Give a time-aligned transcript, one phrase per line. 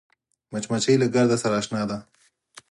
[0.51, 1.97] مچمچۍ له ګرده سره اشنا ده